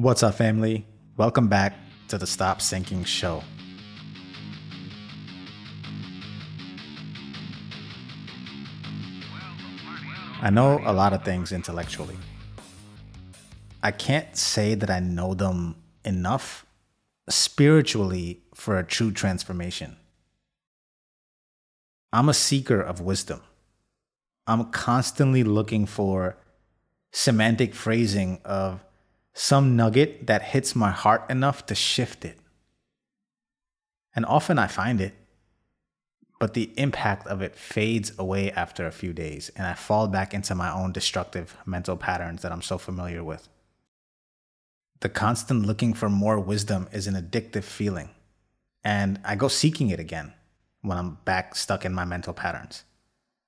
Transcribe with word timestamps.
What's 0.00 0.22
up, 0.22 0.36
family? 0.36 0.86
Welcome 1.18 1.48
back 1.48 1.74
to 2.08 2.16
the 2.16 2.26
Stop 2.26 2.62
Sinking 2.62 3.04
Show. 3.04 3.42
I 10.40 10.48
know 10.48 10.80
a 10.86 10.94
lot 10.94 11.12
of 11.12 11.22
things 11.22 11.52
intellectually. 11.52 12.16
I 13.82 13.90
can't 13.90 14.34
say 14.34 14.74
that 14.74 14.88
I 14.88 15.00
know 15.00 15.34
them 15.34 15.76
enough 16.02 16.64
spiritually 17.28 18.40
for 18.54 18.78
a 18.78 18.84
true 18.84 19.12
transformation. 19.12 19.96
I'm 22.10 22.30
a 22.30 22.34
seeker 22.34 22.80
of 22.80 23.02
wisdom. 23.02 23.42
I'm 24.46 24.70
constantly 24.70 25.44
looking 25.44 25.84
for 25.84 26.38
semantic 27.12 27.74
phrasing 27.74 28.40
of 28.46 28.82
some 29.32 29.76
nugget 29.76 30.26
that 30.26 30.42
hits 30.42 30.74
my 30.74 30.90
heart 30.90 31.28
enough 31.30 31.66
to 31.66 31.74
shift 31.74 32.24
it. 32.24 32.38
And 34.14 34.26
often 34.26 34.58
I 34.58 34.66
find 34.66 35.00
it, 35.00 35.14
but 36.40 36.54
the 36.54 36.72
impact 36.76 37.26
of 37.26 37.42
it 37.42 37.54
fades 37.54 38.12
away 38.18 38.50
after 38.50 38.86
a 38.86 38.92
few 38.92 39.12
days, 39.12 39.50
and 39.54 39.66
I 39.66 39.74
fall 39.74 40.08
back 40.08 40.34
into 40.34 40.54
my 40.54 40.72
own 40.72 40.92
destructive 40.92 41.56
mental 41.64 41.96
patterns 41.96 42.42
that 42.42 42.50
I'm 42.50 42.62
so 42.62 42.78
familiar 42.78 43.22
with. 43.22 43.48
The 45.00 45.08
constant 45.08 45.64
looking 45.66 45.94
for 45.94 46.08
more 46.08 46.40
wisdom 46.40 46.88
is 46.92 47.06
an 47.06 47.14
addictive 47.14 47.64
feeling, 47.64 48.10
and 48.82 49.20
I 49.24 49.36
go 49.36 49.48
seeking 49.48 49.90
it 49.90 50.00
again 50.00 50.32
when 50.82 50.98
I'm 50.98 51.18
back 51.24 51.54
stuck 51.54 51.84
in 51.84 51.92
my 51.92 52.04
mental 52.04 52.32
patterns. 52.32 52.84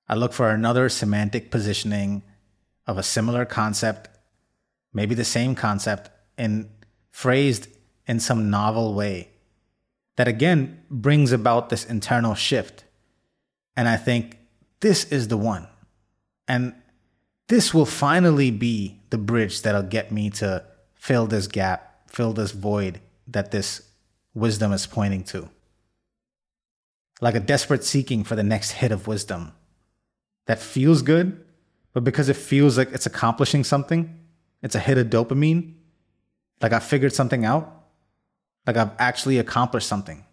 I 0.07 0.15
look 0.15 0.33
for 0.33 0.49
another 0.49 0.89
semantic 0.89 1.49
positioning 1.51 2.23
of 2.85 2.97
a 2.97 3.03
similar 3.03 3.45
concept 3.45 4.09
maybe 4.93 5.15
the 5.15 5.25
same 5.25 5.55
concept 5.55 6.09
and 6.37 6.69
phrased 7.11 7.67
in 8.07 8.19
some 8.19 8.49
novel 8.49 8.93
way 8.93 9.29
that 10.15 10.27
again 10.27 10.83
brings 10.89 11.31
about 11.31 11.69
this 11.69 11.85
internal 11.85 12.35
shift. 12.35 12.83
And 13.75 13.87
I 13.87 13.97
think 13.97 14.37
this 14.81 15.05
is 15.05 15.27
the 15.27 15.37
one. 15.37 15.67
And 16.47 16.75
this 17.47 17.73
will 17.73 17.85
finally 17.85 18.51
be 18.51 19.01
the 19.09 19.17
bridge 19.17 19.61
that'll 19.61 19.83
get 19.83 20.11
me 20.11 20.29
to 20.31 20.63
fill 20.93 21.27
this 21.27 21.47
gap, 21.47 22.09
fill 22.09 22.33
this 22.33 22.51
void 22.51 22.99
that 23.27 23.51
this 23.51 23.81
wisdom 24.33 24.71
is 24.71 24.85
pointing 24.85 25.23
to. 25.23 25.49
Like 27.21 27.35
a 27.35 27.39
desperate 27.39 27.83
seeking 27.83 28.23
for 28.23 28.35
the 28.35 28.43
next 28.43 28.71
hit 28.71 28.91
of 28.91 29.07
wisdom 29.07 29.53
that 30.45 30.59
feels 30.59 31.01
good, 31.01 31.43
but 31.93 32.03
because 32.03 32.29
it 32.29 32.35
feels 32.35 32.77
like 32.77 32.91
it's 32.91 33.05
accomplishing 33.05 33.63
something, 33.63 34.19
it's 34.63 34.75
a 34.75 34.79
hit 34.79 34.97
of 34.97 35.07
dopamine. 35.07 35.75
Like 36.61 36.73
I 36.73 36.79
figured 36.79 37.13
something 37.13 37.45
out. 37.45 37.83
Like 38.65 38.77
I've 38.77 38.91
actually 38.97 39.37
accomplished 39.37 39.87
something. 39.87 40.23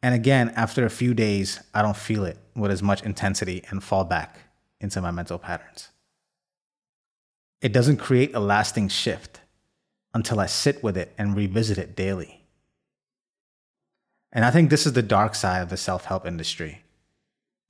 And 0.00 0.14
again, 0.14 0.52
after 0.54 0.86
a 0.86 0.90
few 0.90 1.12
days, 1.12 1.60
I 1.74 1.82
don't 1.82 1.96
feel 1.96 2.24
it 2.24 2.38
with 2.54 2.70
as 2.70 2.82
much 2.82 3.02
intensity 3.02 3.64
and 3.70 3.82
fall 3.82 4.04
back 4.04 4.38
into 4.80 5.00
my 5.00 5.10
mental 5.10 5.38
patterns. 5.38 5.88
It 7.60 7.72
doesn't 7.72 7.96
create 7.96 8.34
a 8.34 8.40
lasting 8.40 8.88
shift 8.88 9.40
until 10.12 10.38
I 10.38 10.46
sit 10.46 10.82
with 10.82 10.96
it 10.96 11.12
and 11.18 11.36
revisit 11.36 11.78
it 11.78 11.96
daily. 11.96 12.44
And 14.30 14.44
I 14.44 14.50
think 14.50 14.70
this 14.70 14.86
is 14.86 14.92
the 14.92 15.02
dark 15.02 15.34
side 15.34 15.62
of 15.62 15.70
the 15.70 15.76
self 15.76 16.04
help 16.04 16.26
industry, 16.26 16.82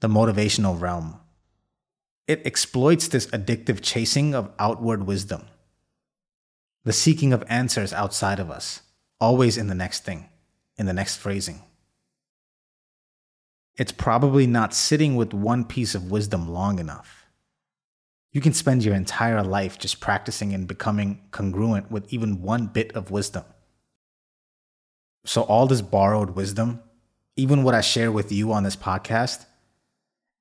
the 0.01 0.09
motivational 0.09 0.79
realm 0.79 1.21
it 2.27 2.47
exploits 2.47 3.09
this 3.09 3.27
addictive 3.29 3.81
chasing 3.83 4.35
of 4.35 4.51
outward 4.59 5.07
wisdom, 5.07 5.45
the 6.85 6.93
seeking 6.93 7.33
of 7.33 7.45
answers 7.49 7.93
outside 7.93 8.39
of 8.39 8.51
us, 8.51 8.81
always 9.21 9.59
in 9.59 9.69
the 9.69 9.75
next 9.75 10.05
thing, 10.05 10.29
in 10.77 10.87
the 10.87 10.93
next 10.93 11.17
phrasing. 11.17 11.63
It's 13.77 13.93
probably 13.93 14.47
not 14.47 14.73
sitting 14.73 15.17
with 15.17 15.35
one 15.35 15.65
piece 15.65 15.95
of 15.95 16.11
wisdom 16.11 16.49
long 16.49 16.79
enough. 16.79 17.27
You 18.33 18.41
can 18.41 18.53
spend 18.53 18.85
your 18.85 18.95
entire 18.95 19.43
life 19.43 19.79
just 19.79 20.01
practicing 20.01 20.55
and 20.55 20.67
becoming 20.67 21.21
congruent 21.31 21.91
with 21.91 22.13
even 22.13 22.43
one 22.43 22.67
bit 22.67 22.93
of 22.97 23.11
wisdom. 23.11 23.45
So, 25.25 25.43
all 25.43 25.67
this 25.67 25.81
borrowed 25.83 26.31
wisdom, 26.31 26.81
even 27.37 27.63
what 27.63 27.75
I 27.75 27.81
share 27.81 28.13
with 28.13 28.31
you 28.31 28.53
on 28.53 28.63
this 28.63 28.77
podcast, 28.77 29.47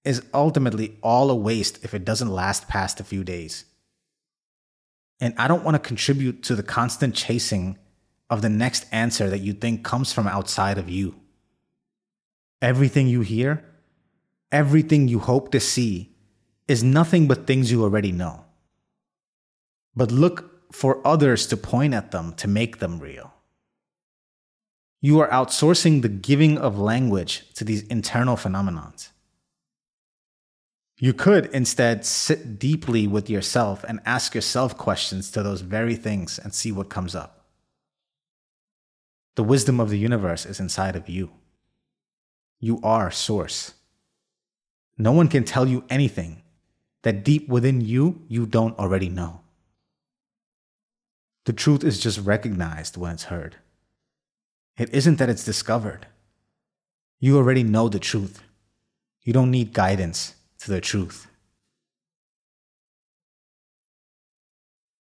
is 0.04 0.24
ultimately 0.34 0.98
all 1.02 1.32
a 1.32 1.36
waste 1.36 1.84
if 1.84 1.94
it 1.94 2.06
doesn't 2.06 2.30
last 2.30 2.68
past 2.68 3.00
a 3.00 3.04
few 3.04 3.24
days. 3.24 3.66
And 5.20 5.34
I 5.38 5.48
don't 5.48 5.64
want 5.64 5.76
to 5.76 5.80
contribute 5.80 6.44
to 6.44 6.56
the 6.56 6.64
constant 6.64 7.16
chasing 7.16 7.78
of 8.30 8.42
the 8.42 8.50
next 8.50 8.86
answer 8.92 9.30
that 9.30 9.40
you 9.40 9.54
think 9.54 9.84
comes 9.84 10.12
from 10.12 10.28
outside 10.28 10.78
of 10.78 10.90
you. 10.90 11.16
Everything 12.62 13.08
you 13.08 13.22
hear, 13.22 13.64
everything 14.52 15.08
you 15.08 15.20
hope 15.20 15.52
to 15.52 15.60
see, 15.60 16.14
is 16.68 16.84
nothing 16.84 17.28
but 17.28 17.48
things 17.48 17.72
you 17.72 17.84
already 17.84 18.12
know. 18.12 18.46
But 19.96 20.12
look 20.12 20.74
for 20.74 21.06
others 21.06 21.46
to 21.48 21.58
point 21.58 21.94
at 21.94 22.12
them 22.12 22.34
to 22.34 22.48
make 22.48 22.80
them 22.80 23.00
real. 23.00 23.34
You 25.02 25.20
are 25.20 25.30
outsourcing 25.30 26.02
the 26.02 26.10
giving 26.10 26.58
of 26.58 26.80
language 26.80 27.44
to 27.56 27.64
these 27.64 27.84
internal 27.84 28.36
phenomenons. 28.36 29.10
You 31.04 31.12
could 31.12 31.48
instead 31.48 32.06
sit 32.06 32.58
deeply 32.58 33.08
with 33.08 33.30
yourself 33.30 33.84
and 33.84 34.00
ask 34.06 34.34
yourself 34.34 34.78
questions 34.78 35.30
to 35.32 35.44
those 35.44 35.60
very 35.60 35.98
things 35.98 36.40
and 36.40 36.54
see 36.54 36.72
what 36.72 36.88
comes 36.88 37.14
up. 37.14 37.44
The 39.36 39.44
wisdom 39.44 39.82
of 39.82 39.90
the 39.90 40.00
universe 40.00 40.46
is 40.46 40.62
inside 40.62 40.96
of 40.96 41.10
you. 41.10 41.32
You 42.62 42.80
are 42.84 43.12
source. 43.12 43.74
No 44.98 45.12
one 45.12 45.28
can 45.28 45.44
tell 45.44 45.68
you 45.68 45.84
anything 45.90 46.42
that 47.02 47.26
deep 47.26 47.50
within 47.50 47.82
you 47.82 48.22
you 48.30 48.46
don't 48.46 48.80
already 48.80 49.10
know. 49.10 49.42
The 51.44 51.52
truth 51.52 51.84
is 51.84 52.00
just 52.00 52.20
recognized 52.20 52.96
when 52.96 53.12
it's 53.12 53.24
heard. 53.24 53.58
It 54.78 54.90
isn't 54.94 55.18
that 55.18 55.30
it's 55.30 55.44
discovered. 55.44 56.08
You 57.20 57.36
already 57.36 57.64
know 57.64 57.90
the 57.90 58.00
truth. 58.00 58.42
You 59.24 59.34
don't 59.34 59.52
need 59.52 59.74
guidance 59.74 60.36
to 60.64 60.72
the 60.72 60.82
truth. 60.82 61.28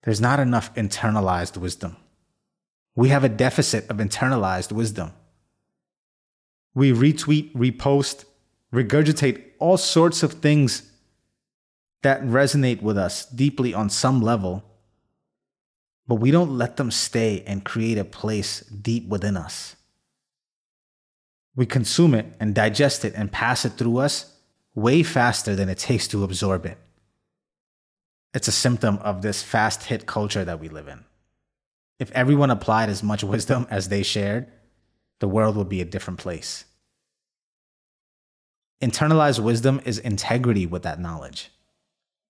There's 0.04 0.20
not 0.20 0.40
enough 0.40 0.74
internalized 0.76 1.56
wisdom. 1.56 1.96
We 2.96 3.10
have 3.10 3.24
a 3.24 3.30
deficit 3.30 3.90
of 3.90 3.98
internalized 3.98 4.74
wisdom. 4.74 5.14
We 6.76 6.92
retweet, 6.92 7.54
repost, 7.54 8.26
regurgitate 8.74 9.42
all 9.60 9.78
sorts 9.78 10.22
of 10.22 10.34
things 10.34 10.92
that 12.02 12.22
resonate 12.22 12.82
with 12.82 12.98
us 12.98 13.26
deeply 13.26 13.74
on 13.74 13.90
some 13.90 14.22
level, 14.22 14.64
but 16.06 16.16
we 16.16 16.32
don't 16.32 16.58
let 16.58 16.76
them 16.76 16.92
stay 16.92 17.42
and 17.48 17.64
create 17.64 17.98
a 17.98 18.04
place 18.04 18.60
deep 18.62 19.08
within 19.08 19.38
us. 19.38 19.78
We 21.56 21.66
consume 21.66 22.14
it 22.14 22.26
and 22.42 22.54
digest 22.54 23.06
it 23.06 23.14
and 23.16 23.32
pass 23.32 23.64
it 23.64 23.74
through 23.74 24.00
us 24.00 24.33
way 24.76 25.04
faster 25.04 25.56
than 25.56 25.70
it 25.70 25.78
takes 25.78 26.08
to 26.10 26.24
absorb 26.24 26.66
it. 26.66 26.78
It's 28.34 28.48
a 28.48 28.52
symptom 28.52 28.98
of 28.98 29.22
this 29.22 29.44
fast 29.44 29.84
hit 29.84 30.06
culture 30.06 30.44
that 30.44 30.60
we 30.60 30.70
live 30.70 30.88
in. 30.88 31.04
If 32.00 32.12
everyone 32.12 32.50
applied 32.50 32.90
as 32.90 33.04
much 33.04 33.24
wisdom 33.24 33.68
as 33.72 33.90
they 33.90 34.04
shared, 34.04 34.48
the 35.20 35.28
world 35.28 35.56
would 35.56 35.70
be 35.70 35.82
a 35.82 35.86
different 35.86 36.20
place. 36.20 36.66
Internalized 38.82 39.40
wisdom 39.40 39.80
is 39.86 40.00
integrity 40.00 40.66
with 40.66 40.84
that 40.84 41.00
knowledge. 41.00 41.52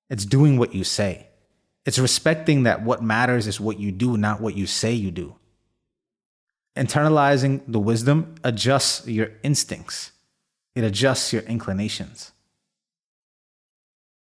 It's 0.09 0.25
doing 0.25 0.57
what 0.57 0.75
you 0.75 0.83
say. 0.83 1.27
It's 1.85 1.97
respecting 1.97 2.63
that 2.63 2.83
what 2.83 3.01
matters 3.01 3.47
is 3.47 3.59
what 3.59 3.79
you 3.79 3.91
do, 3.91 4.17
not 4.17 4.39
what 4.39 4.55
you 4.55 4.67
say 4.67 4.93
you 4.93 5.09
do. 5.09 5.35
Internalizing 6.77 7.61
the 7.67 7.79
wisdom 7.79 8.35
adjusts 8.43 9.07
your 9.07 9.31
instincts, 9.41 10.11
it 10.75 10.83
adjusts 10.83 11.33
your 11.33 11.41
inclinations. 11.43 12.32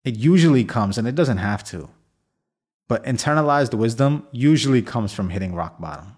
It 0.03 0.15
usually 0.15 0.65
comes, 0.65 0.97
and 0.97 1.07
it 1.07 1.15
doesn't 1.15 1.38
have 1.38 1.63
to, 1.65 1.89
but 2.88 3.03
internalized 3.05 3.73
wisdom 3.73 4.27
usually 4.31 4.81
comes 4.81 5.13
from 5.13 5.29
hitting 5.29 5.55
rock 5.55 5.79
bottom. 5.79 6.17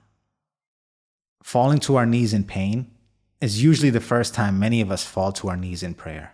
Falling 1.43 1.79
to 1.81 1.95
our 1.95 2.05
knees 2.05 2.33
in 2.33 2.43
pain 2.43 2.91
is 3.39 3.61
usually 3.61 3.91
the 3.91 3.99
first 3.99 4.33
time 4.33 4.57
many 4.57 4.81
of 4.81 4.91
us 4.91 5.03
fall 5.03 5.31
to 5.33 5.49
our 5.49 5.57
knees 5.57 5.83
in 5.83 5.93
prayer. 5.93 6.33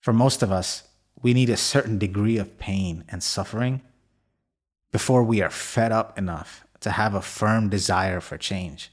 For 0.00 0.12
most 0.12 0.42
of 0.42 0.52
us, 0.52 0.84
we 1.20 1.34
need 1.34 1.50
a 1.50 1.56
certain 1.56 1.98
degree 1.98 2.38
of 2.38 2.58
pain 2.58 3.04
and 3.08 3.22
suffering 3.22 3.82
before 4.92 5.22
we 5.22 5.42
are 5.42 5.50
fed 5.50 5.92
up 5.92 6.16
enough 6.16 6.64
to 6.80 6.90
have 6.90 7.14
a 7.14 7.20
firm 7.20 7.68
desire 7.68 8.20
for 8.20 8.38
change, 8.38 8.90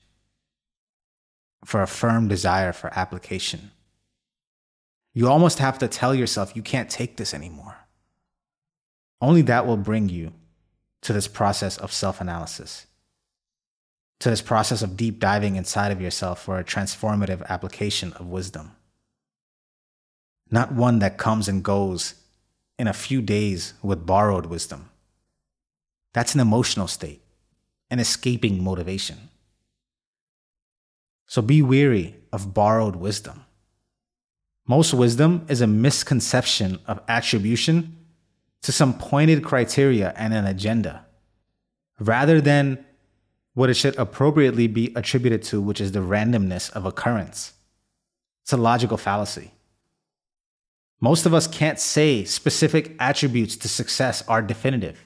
for 1.64 1.82
a 1.82 1.88
firm 1.88 2.28
desire 2.28 2.74
for 2.74 2.92
application. 2.98 3.72
You 5.18 5.28
almost 5.28 5.58
have 5.58 5.80
to 5.80 5.88
tell 5.88 6.14
yourself 6.14 6.56
you 6.56 6.62
can't 6.62 6.92
take 6.92 7.18
this 7.18 7.34
anymore. 7.34 7.76
Only 9.20 9.42
that 9.42 9.66
will 9.66 9.76
bring 9.76 10.10
you 10.10 10.32
to 11.02 11.12
this 11.12 11.28
process 11.28 11.76
of 11.76 11.92
self 11.92 12.22
analysis, 12.22 12.86
to 14.20 14.30
this 14.30 14.44
process 14.44 14.84
of 14.84 14.96
deep 14.96 15.18
diving 15.18 15.56
inside 15.56 15.92
of 15.92 16.00
yourself 16.00 16.44
for 16.44 16.60
a 16.60 16.64
transformative 16.64 17.44
application 17.48 18.14
of 18.14 18.28
wisdom. 18.28 18.76
Not 20.52 20.74
one 20.74 21.00
that 21.00 21.18
comes 21.18 21.48
and 21.48 21.64
goes 21.64 22.14
in 22.78 22.88
a 22.88 22.94
few 22.94 23.20
days 23.20 23.74
with 23.82 24.06
borrowed 24.06 24.46
wisdom. 24.46 24.92
That's 26.14 26.36
an 26.36 26.42
emotional 26.42 26.86
state, 26.86 27.24
an 27.90 27.98
escaping 27.98 28.64
motivation. 28.64 29.30
So 31.26 31.42
be 31.42 31.64
weary 31.64 32.18
of 32.32 32.54
borrowed 32.54 32.98
wisdom. 32.98 33.46
Most 34.68 34.94
wisdom 34.94 35.46
is 35.48 35.62
a 35.62 35.68
misconception 35.68 36.80
of 36.86 37.00
attribution 37.08 37.96
to 38.64 38.74
some 38.74 38.98
pointed 38.98 39.44
criteria 39.44 40.14
and 40.18 40.34
an 40.34 40.46
agenda, 40.46 41.06
rather 42.00 42.42
than 42.42 42.84
what 43.54 43.70
it 43.70 43.76
should 43.76 43.98
appropriately 43.98 44.68
be 44.68 44.92
attributed 44.96 45.42
to, 45.44 45.62
which 45.62 45.80
is 45.80 45.94
the 45.94 46.00
randomness 46.00 46.70
of 46.74 46.86
occurrence. 46.86 47.54
It's 48.44 48.54
a 48.54 48.58
logical 48.58 48.98
fallacy. 48.98 49.54
Most 51.00 51.26
of 51.26 51.34
us 51.34 51.48
can't 51.48 51.80
say 51.80 52.26
specific 52.26 52.96
attributes 53.00 53.56
to 53.58 53.70
success 53.70 54.22
are 54.28 54.42
definitive. 54.42 55.06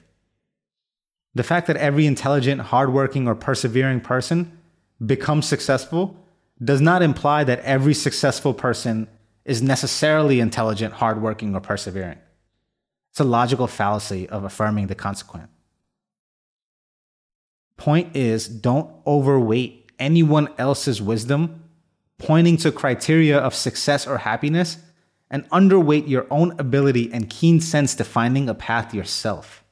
The 1.34 1.42
fact 1.44 1.66
that 1.68 1.76
every 1.76 2.06
intelligent, 2.06 2.60
hardworking, 2.62 3.28
or 3.28 3.34
persevering 3.34 4.00
person 4.00 4.58
becomes 5.04 5.46
successful 5.46 6.16
does 6.62 6.80
not 6.80 7.02
imply 7.02 7.44
that 7.44 7.60
every 7.60 7.94
successful 7.94 8.54
person 8.54 9.06
is 9.44 9.62
necessarily 9.62 10.40
intelligent, 10.40 10.94
hardworking, 10.94 11.54
or 11.54 11.60
persevering. 11.60 12.18
It's 13.10 13.20
a 13.20 13.24
logical 13.24 13.66
fallacy 13.66 14.28
of 14.28 14.44
affirming 14.44 14.86
the 14.86 14.94
consequent. 14.94 15.50
Point 17.76 18.16
is, 18.16 18.48
don't 18.48 18.90
overweight 19.06 19.90
anyone 19.98 20.48
else's 20.58 21.02
wisdom 21.02 21.64
pointing 22.18 22.56
to 22.58 22.70
criteria 22.70 23.36
of 23.36 23.54
success 23.54 24.06
or 24.06 24.18
happiness 24.18 24.78
and 25.30 25.48
underweight 25.50 26.08
your 26.08 26.26
own 26.30 26.58
ability 26.58 27.10
and 27.12 27.28
keen 27.28 27.60
sense 27.60 27.94
to 27.96 28.04
finding 28.04 28.48
a 28.48 28.54
path 28.54 28.94
yourself. 28.94 29.64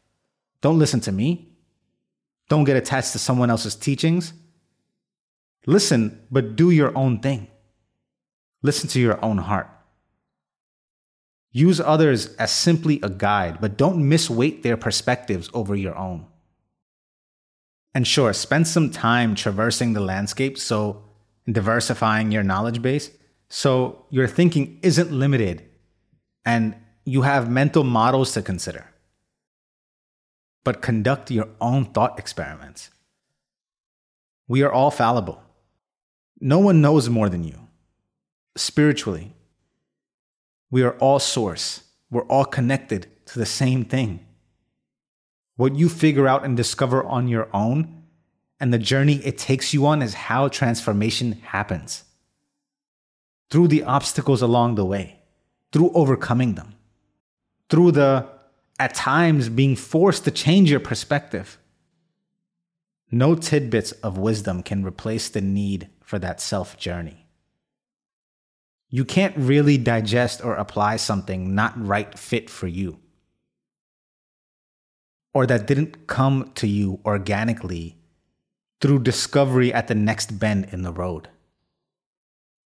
Don't 0.60 0.78
listen 0.78 1.00
to 1.00 1.12
me. 1.12 1.48
Don't 2.48 2.64
get 2.64 2.76
attached 2.76 3.12
to 3.12 3.18
someone 3.18 3.50
else's 3.50 3.76
teachings. 3.76 4.32
Listen, 5.66 6.20
but 6.30 6.56
do 6.56 6.70
your 6.70 6.96
own 6.96 7.20
thing. 7.20 7.46
Listen 8.62 8.88
to 8.90 9.00
your 9.00 9.22
own 9.24 9.38
heart. 9.38 9.68
Use 11.52 11.80
others 11.80 12.34
as 12.36 12.52
simply 12.52 13.00
a 13.02 13.08
guide, 13.08 13.60
but 13.60 13.76
don't 13.76 14.08
misweight 14.08 14.62
their 14.62 14.76
perspectives 14.76 15.50
over 15.52 15.74
your 15.74 15.96
own. 15.96 16.26
And 17.94 18.06
sure, 18.06 18.32
spend 18.32 18.68
some 18.68 18.90
time 18.90 19.34
traversing 19.34 19.92
the 19.92 20.00
landscape 20.00 20.58
so 20.58 21.02
diversifying 21.50 22.30
your 22.30 22.44
knowledge 22.44 22.80
base 22.80 23.10
so 23.48 24.06
your 24.10 24.28
thinking 24.28 24.78
isn't 24.82 25.10
limited 25.10 25.68
and 26.44 26.76
you 27.04 27.22
have 27.22 27.50
mental 27.50 27.82
models 27.82 28.32
to 28.32 28.42
consider. 28.42 28.86
But 30.62 30.82
conduct 30.82 31.30
your 31.30 31.48
own 31.60 31.86
thought 31.86 32.18
experiments. 32.18 32.90
We 34.46 34.62
are 34.62 34.72
all 34.72 34.90
fallible. 34.90 35.42
No 36.40 36.58
one 36.58 36.80
knows 36.80 37.08
more 37.08 37.28
than 37.28 37.44
you. 37.44 37.69
Spiritually, 38.56 39.32
we 40.70 40.82
are 40.82 40.96
all 40.98 41.18
source. 41.18 41.84
We're 42.10 42.26
all 42.26 42.44
connected 42.44 43.06
to 43.26 43.38
the 43.38 43.46
same 43.46 43.84
thing. 43.84 44.26
What 45.56 45.76
you 45.76 45.88
figure 45.88 46.26
out 46.26 46.44
and 46.44 46.56
discover 46.56 47.04
on 47.04 47.28
your 47.28 47.48
own 47.54 48.00
and 48.60 48.72
the 48.72 48.78
journey 48.78 49.16
it 49.24 49.38
takes 49.38 49.72
you 49.72 49.86
on 49.86 50.02
is 50.02 50.14
how 50.14 50.48
transformation 50.48 51.32
happens 51.42 52.04
through 53.50 53.68
the 53.68 53.82
obstacles 53.82 54.42
along 54.42 54.74
the 54.74 54.84
way, 54.84 55.18
through 55.72 55.90
overcoming 55.92 56.54
them, 56.54 56.74
through 57.68 57.90
the, 57.92 58.26
at 58.78 58.94
times, 58.94 59.48
being 59.48 59.74
forced 59.74 60.24
to 60.24 60.30
change 60.30 60.70
your 60.70 60.80
perspective. 60.80 61.58
No 63.10 63.34
tidbits 63.34 63.92
of 63.92 64.18
wisdom 64.18 64.62
can 64.62 64.84
replace 64.84 65.28
the 65.28 65.40
need 65.40 65.88
for 66.00 66.18
that 66.20 66.40
self 66.40 66.76
journey. 66.76 67.19
You 68.90 69.04
can't 69.04 69.36
really 69.36 69.78
digest 69.78 70.44
or 70.44 70.54
apply 70.54 70.96
something 70.96 71.54
not 71.54 71.74
right 71.76 72.18
fit 72.18 72.50
for 72.50 72.66
you, 72.66 72.98
or 75.32 75.46
that 75.46 75.66
didn't 75.66 76.08
come 76.08 76.50
to 76.56 76.66
you 76.66 77.00
organically 77.04 77.96
through 78.80 79.04
discovery 79.04 79.72
at 79.72 79.86
the 79.86 79.94
next 79.94 80.38
bend 80.40 80.68
in 80.72 80.82
the 80.82 80.92
road 80.92 81.28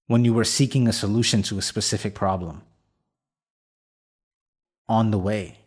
when 0.07 0.25
you 0.25 0.33
were 0.33 0.43
seeking 0.43 0.87
a 0.87 0.93
solution 0.93 1.41
to 1.43 1.57
a 1.57 1.61
specific 1.61 2.13
problem. 2.13 2.61
On 4.89 5.11
the 5.11 5.17
way, 5.17 5.59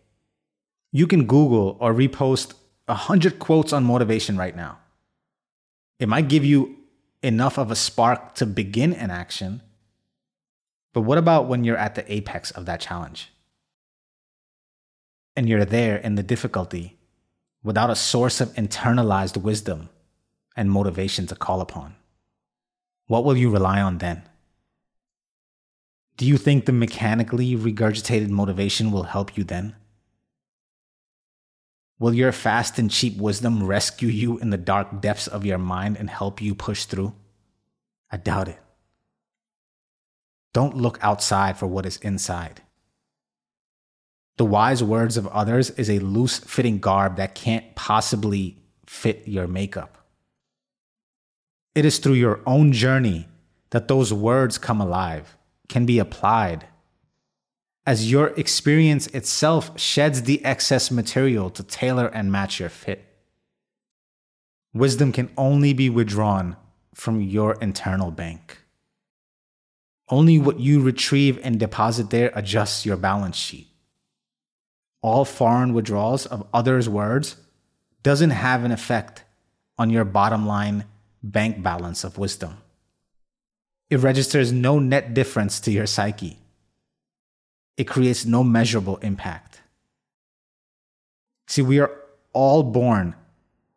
you 0.93 1.07
can 1.07 1.25
Google 1.25 1.79
or 1.81 1.95
repost 1.95 2.53
100 2.85 3.39
quotes 3.39 3.73
on 3.73 3.85
motivation 3.85 4.37
right 4.37 4.55
now. 4.55 4.79
It 5.99 6.11
might 6.11 6.29
give 6.29 6.45
you 6.45 6.77
enough 7.23 7.57
of 7.57 7.71
a 7.71 7.77
spark 7.77 8.35
to 8.35 8.45
begin 8.45 8.93
an 8.93 9.11
action, 9.11 9.63
but 10.95 11.03
what 11.03 11.19
about 11.19 11.49
when 11.49 11.65
you're 11.65 11.77
at 11.77 11.97
the 11.97 12.11
apex 12.11 12.53
of 12.53 12.67
that 12.67 12.81
challenge? 12.81 13.33
And 15.37 15.49
you're 15.49 15.65
there 15.65 15.97
in 15.97 16.15
the 16.15 16.23
difficulty 16.23 16.97
without 17.65 17.91
a 17.91 17.97
source 17.97 18.41
of 18.41 18.55
internalized 18.55 19.37
wisdom 19.37 19.91
and 20.57 20.71
motivation 20.71 21.27
to 21.27 21.35
call 21.35 21.61
upon? 21.61 21.97
What 23.09 23.25
will 23.25 23.37
you 23.37 23.51
rely 23.51 23.83
on 23.83 23.99
then? 23.99 24.23
Do 26.17 26.27
you 26.27 26.37
think 26.37 26.65
the 26.65 26.73
mechanically 26.73 27.57
regurgitated 27.57 28.29
motivation 28.29 28.93
will 28.93 29.03
help 29.03 29.37
you 29.37 29.43
then? 29.43 29.75
Will 31.99 32.15
your 32.15 32.31
fast 32.31 32.79
and 32.79 32.89
cheap 32.89 33.17
wisdom 33.17 33.67
rescue 33.67 34.09
you 34.09 34.39
in 34.39 34.51
the 34.51 34.57
dark 34.57 35.01
depths 35.01 35.27
of 35.27 35.45
your 35.45 35.59
mind 35.59 35.97
and 35.97 36.09
help 36.09 36.41
you 36.41 36.55
push 36.55 36.85
through? 36.85 37.15
I 38.13 38.17
doubt 38.17 38.47
it. 38.47 38.59
Don't 40.55 40.77
look 40.77 40.99
outside 41.03 41.59
for 41.59 41.67
what 41.67 41.85
is 41.85 41.99
inside. 41.99 42.63
The 44.39 44.45
wise 44.45 44.83
words 44.83 45.17
of 45.17 45.27
others 45.29 45.71
is 45.71 45.91
a 45.91 45.99
loose 45.99 46.39
fitting 46.39 46.79
garb 46.79 47.17
that 47.17 47.35
can't 47.35 47.75
possibly 47.75 48.59
fit 48.87 49.29
your 49.29 49.47
makeup. 49.47 49.99
It 51.75 51.85
is 51.85 51.99
through 51.99 52.15
your 52.15 52.41
own 52.47 52.73
journey 52.73 53.29
that 53.71 53.89
those 53.89 54.13
words 54.13 54.57
come 54.57 54.81
alive 54.81 55.37
can 55.69 55.85
be 55.85 55.99
applied 55.99 56.67
as 57.87 58.11
your 58.11 58.29
experience 58.29 59.09
itself 59.09 59.79
sheds 59.79 60.23
the 60.23 60.43
excess 60.45 60.91
material 60.91 61.51
to 61.51 61.63
tailor 61.63 62.07
and 62.07 62.33
match 62.33 62.59
your 62.59 62.69
fit. 62.69 63.05
Wisdom 64.73 65.13
can 65.13 65.31
only 65.37 65.73
be 65.73 65.91
withdrawn 65.91 66.57
from 66.95 67.21
your 67.21 67.55
internal 67.61 68.11
bank. 68.11 68.64
Only 70.09 70.39
what 70.39 70.61
you 70.61 70.81
retrieve 70.81 71.39
and 71.43 71.59
deposit 71.59 72.11
there 72.11 72.31
adjusts 72.35 72.85
your 72.85 72.97
balance 72.97 73.37
sheet. 73.37 73.69
All 75.03 75.25
foreign 75.25 75.75
withdrawals 75.75 76.27
of 76.27 76.47
others' 76.53 76.89
words 76.89 77.37
doesn't 78.03 78.31
have 78.31 78.65
an 78.65 78.73
effect 78.73 79.25
on 79.79 79.91
your 79.91 80.05
bottom 80.05 80.47
line 80.47 80.85
bank 81.23 81.63
balance 81.63 82.05
of 82.05 82.19
wisdom 82.19 82.59
it 83.91 83.99
registers 83.99 84.53
no 84.53 84.79
net 84.79 85.15
difference 85.15 85.61
to 85.61 85.71
your 85.71 85.87
psyche. 85.87 86.39
It 87.77 87.85
creates 87.85 88.25
no 88.25 88.43
measurable 88.43 88.97
impact. 88.99 89.61
See, 91.47 91.63
we 91.63 91.79
are 91.79 91.93
all 92.33 92.63
born 92.63 93.15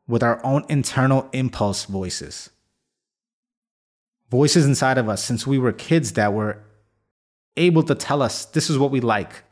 with 0.07 0.23
our 0.23 0.43
own 0.43 0.65
internal 0.69 1.29
impulse 1.33 1.85
voices. 1.85 2.49
Voices 4.29 4.65
inside 4.65 4.97
of 4.97 5.07
us 5.07 5.23
since 5.23 5.47
we 5.47 5.57
were 5.57 5.71
kids 5.71 6.13
that 6.13 6.33
were 6.33 6.59
able 7.55 7.83
to 7.83 7.95
tell 7.95 8.21
us 8.21 8.45
this 8.45 8.69
is 8.69 8.77
what 8.77 8.91
we 8.91 8.99
like, 8.99 9.43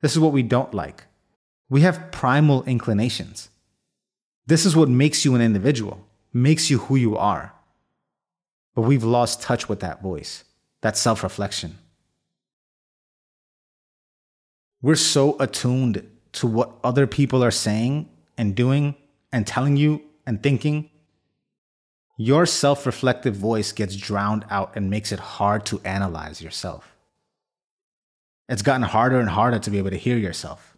this 0.00 0.12
is 0.12 0.18
what 0.18 0.32
we 0.32 0.42
don't 0.42 0.72
like. 0.74 1.04
We 1.68 1.82
have 1.82 2.10
primal 2.10 2.62
inclinations. 2.64 3.48
This 4.46 4.66
is 4.66 4.76
what 4.76 4.88
makes 4.88 5.24
you 5.24 5.34
an 5.34 5.40
individual, 5.40 6.06
makes 6.32 6.70
you 6.70 6.78
who 6.78 6.96
you 6.96 7.16
are. 7.16 7.54
But 8.74 8.82
we've 8.82 9.04
lost 9.04 9.40
touch 9.40 9.68
with 9.68 9.80
that 9.80 10.02
voice, 10.02 10.44
that 10.82 10.96
self 10.96 11.22
reflection. 11.22 11.78
We're 14.82 14.96
so 14.96 15.36
attuned 15.40 16.06
to 16.32 16.46
what 16.46 16.72
other 16.82 17.06
people 17.06 17.42
are 17.42 17.50
saying 17.50 18.08
and 18.36 18.54
doing 18.54 18.94
and 19.32 19.46
telling 19.46 19.76
you 19.76 20.02
and 20.26 20.42
thinking. 20.42 20.90
Your 22.16 22.46
self 22.46 22.86
reflective 22.86 23.34
voice 23.34 23.72
gets 23.72 23.96
drowned 23.96 24.44
out 24.48 24.76
and 24.76 24.88
makes 24.90 25.10
it 25.10 25.18
hard 25.18 25.66
to 25.66 25.80
analyze 25.84 26.40
yourself. 26.40 26.94
It's 28.48 28.62
gotten 28.62 28.82
harder 28.82 29.18
and 29.18 29.28
harder 29.28 29.58
to 29.58 29.70
be 29.70 29.78
able 29.78 29.90
to 29.90 29.96
hear 29.96 30.16
yourself. 30.16 30.76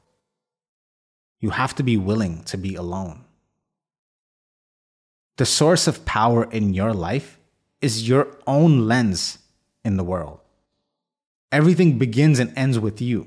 You 1.41 1.51
have 1.51 1.75
to 1.75 1.83
be 1.83 1.97
willing 1.97 2.43
to 2.45 2.57
be 2.57 2.75
alone. 2.75 3.25
The 5.37 5.45
source 5.45 5.87
of 5.87 6.07
power 6.07 6.45
in 6.51 6.73
your 6.73 6.95
life 6.95 7.39
is 7.83 8.09
your 8.09 8.29
own 8.47 8.89
lens 8.89 9.39
in 9.85 9.99
the 9.99 10.05
world. 10.05 10.41
Everything 11.53 11.99
begins 11.99 12.39
and 12.39 12.57
ends 12.57 12.79
with 12.79 13.03
you. 13.03 13.27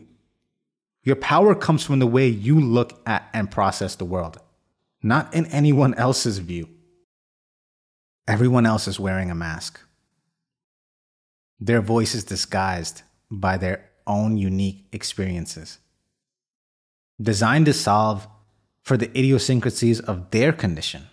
Your 1.04 1.16
power 1.16 1.54
comes 1.54 1.84
from 1.84 2.00
the 2.00 2.08
way 2.08 2.28
you 2.28 2.60
look 2.60 3.00
at 3.06 3.30
and 3.34 3.52
process 3.52 3.96
the 3.96 4.06
world, 4.06 4.38
not 5.04 5.34
in 5.34 5.46
anyone 5.48 5.94
else's 5.94 6.40
view. 6.40 6.68
Everyone 8.30 8.68
else 8.68 8.88
is 8.88 9.00
wearing 9.00 9.32
a 9.32 9.36
mask. 9.36 9.80
Their 11.60 11.82
voice 11.82 12.14
is 12.14 12.24
disguised 12.24 13.02
by 13.32 13.58
their 13.58 13.90
own 14.06 14.38
unique 14.38 14.86
experiences, 14.92 15.80
designed 17.20 17.66
to 17.66 17.74
solve 17.74 18.28
for 18.84 18.98
the 18.98 19.10
idiosyncrasies 19.18 20.00
of 20.00 20.30
their 20.30 20.54
condition. 20.54 21.08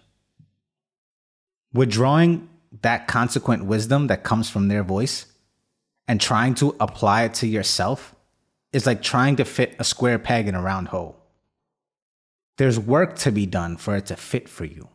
Withdrawing 1.73 2.51
that 2.83 3.09
consequent 3.09 3.65
wisdom 3.65 4.09
that 4.09 4.23
comes 4.23 4.51
from 4.51 4.69
their 4.69 4.83
voice 4.83 5.25
and 6.07 6.21
trying 6.21 6.55
to 6.57 6.77
apply 6.79 7.23
it 7.23 7.33
to 7.33 7.47
yourself 7.47 8.15
is 8.75 8.85
like 8.85 9.01
trying 9.01 9.37
to 9.37 9.45
fit 9.47 9.75
a 9.79 9.85
square 9.85 10.19
peg 10.19 10.49
in 10.49 10.55
a 10.55 10.61
round 10.61 10.89
hole. 10.89 11.17
There's 12.59 12.79
work 12.79 13.17
to 13.21 13.33
be 13.33 13.47
done 13.47 13.79
for 13.79 13.97
it 13.97 14.05
to 14.07 14.17
fit 14.17 14.51
for 14.51 14.67
you. 14.67 14.91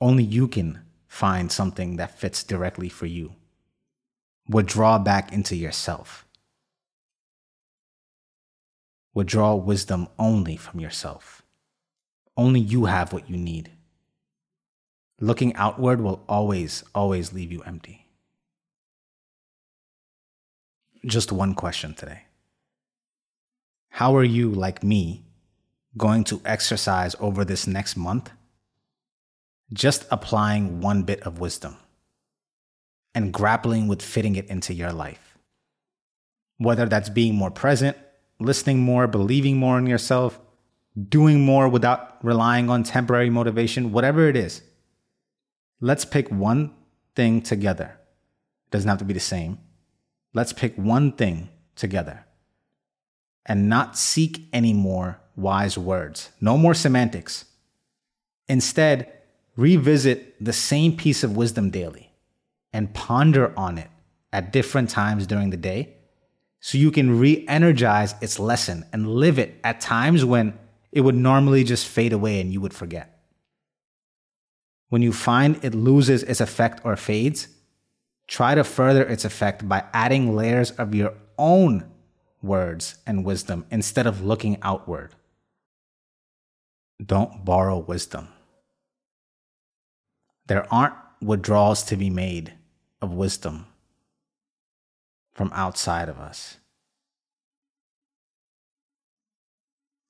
Only 0.00 0.24
you 0.24 0.48
can 0.48 0.80
find 1.08 1.50
something 1.50 1.96
that 1.96 2.18
fits 2.18 2.44
directly 2.44 2.88
for 2.88 3.06
you. 3.06 3.32
Withdraw 4.48 4.98
back 4.98 5.32
into 5.32 5.56
yourself. 5.56 6.26
Withdraw 9.14 9.54
wisdom 9.54 10.08
only 10.18 10.56
from 10.56 10.78
yourself. 10.80 11.42
Only 12.36 12.60
you 12.60 12.84
have 12.84 13.12
what 13.12 13.30
you 13.30 13.36
need. 13.36 13.70
Looking 15.18 15.54
outward 15.56 16.02
will 16.02 16.22
always, 16.28 16.84
always 16.94 17.32
leave 17.32 17.50
you 17.50 17.62
empty. 17.62 18.06
Just 21.06 21.32
one 21.32 21.54
question 21.54 21.94
today. 21.94 22.24
How 23.88 24.14
are 24.16 24.24
you, 24.24 24.50
like 24.50 24.82
me, 24.82 25.24
going 25.96 26.24
to 26.24 26.42
exercise 26.44 27.16
over 27.18 27.46
this 27.46 27.66
next 27.66 27.96
month? 27.96 28.30
Just 29.72 30.06
applying 30.10 30.80
one 30.80 31.02
bit 31.02 31.22
of 31.22 31.40
wisdom 31.40 31.76
and 33.14 33.32
grappling 33.32 33.88
with 33.88 34.02
fitting 34.02 34.36
it 34.36 34.46
into 34.46 34.72
your 34.72 34.92
life. 34.92 35.36
Whether 36.58 36.86
that's 36.86 37.08
being 37.08 37.34
more 37.34 37.50
present, 37.50 37.96
listening 38.38 38.80
more, 38.80 39.06
believing 39.06 39.56
more 39.56 39.78
in 39.78 39.86
yourself, 39.86 40.40
doing 41.08 41.44
more 41.44 41.68
without 41.68 42.24
relying 42.24 42.70
on 42.70 42.82
temporary 42.82 43.30
motivation, 43.30 43.92
whatever 43.92 44.28
it 44.28 44.36
is 44.36 44.62
let's 45.80 46.04
pick 46.04 46.28
one 46.30 46.74
thing 47.14 47.42
together. 47.42 47.98
It 48.66 48.70
doesn't 48.70 48.88
have 48.88 48.98
to 48.98 49.04
be 49.04 49.14
the 49.14 49.20
same. 49.20 49.58
Let's 50.34 50.52
pick 50.52 50.76
one 50.76 51.12
thing 51.12 51.48
together 51.74 52.24
and 53.44 53.68
not 53.68 53.96
seek 53.96 54.48
any 54.52 54.72
more 54.72 55.20
wise 55.36 55.78
words. 55.78 56.30
No 56.40 56.58
more 56.58 56.74
semantics. 56.74 57.44
Instead, 58.48 59.12
revisit 59.56 60.42
the 60.44 60.52
same 60.52 60.96
piece 60.96 61.24
of 61.24 61.36
wisdom 61.36 61.70
daily 61.70 62.12
and 62.72 62.92
ponder 62.94 63.52
on 63.58 63.78
it 63.78 63.88
at 64.32 64.52
different 64.52 64.90
times 64.90 65.26
during 65.26 65.50
the 65.50 65.56
day 65.56 65.94
so 66.60 66.78
you 66.78 66.90
can 66.90 67.18
re 67.18 67.44
energize 67.48 68.14
its 68.20 68.38
lesson 68.38 68.84
and 68.92 69.08
live 69.08 69.38
it 69.38 69.58
at 69.64 69.80
times 69.80 70.24
when 70.24 70.58
it 70.92 71.00
would 71.00 71.14
normally 71.14 71.64
just 71.64 71.86
fade 71.86 72.12
away 72.12 72.40
and 72.40 72.52
you 72.52 72.60
would 72.60 72.74
forget 72.74 73.16
when 74.88 75.02
you 75.02 75.12
find 75.12 75.62
it 75.64 75.74
loses 75.74 76.22
its 76.22 76.40
effect 76.40 76.80
or 76.84 76.96
fades, 76.96 77.48
try 78.28 78.54
to 78.54 78.64
further 78.64 79.04
its 79.04 79.24
effect 79.24 79.68
by 79.68 79.84
adding 79.92 80.36
layers 80.36 80.70
of 80.72 80.94
your 80.94 81.14
own 81.38 81.90
words 82.42 82.96
and 83.06 83.24
wisdom 83.24 83.66
instead 83.70 84.06
of 84.06 84.24
looking 84.24 84.58
outward. 84.62 85.14
Don't 87.04 87.44
borrow 87.44 87.78
wisdom. 87.78 88.28
There 90.46 90.72
aren't 90.72 90.94
withdrawals 91.20 91.82
to 91.84 91.96
be 91.96 92.10
made 92.10 92.52
of 93.00 93.12
wisdom 93.12 93.66
from 95.34 95.50
outside 95.52 96.08
of 96.08 96.18
us. 96.18 96.58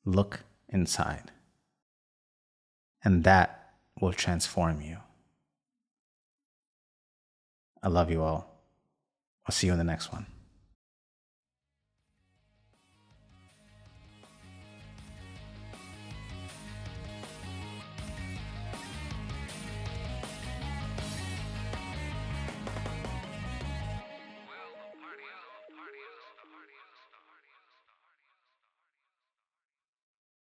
Look 0.04 0.40
inside. 0.68 1.32
And 3.02 3.24
that 3.24 3.72
will 4.00 4.12
transform 4.12 4.80
you. 4.80 4.98
I 7.82 7.88
love 7.88 8.10
you 8.10 8.22
all. 8.22 8.50
I'll 9.46 9.52
see 9.52 9.68
you 9.68 9.72
in 9.72 9.78
the 9.78 9.84
next 9.84 10.12
one. 10.12 10.26